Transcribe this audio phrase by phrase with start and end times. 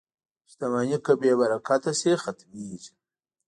[0.51, 2.93] •شتمني که بې برکته شي، ختمېږي.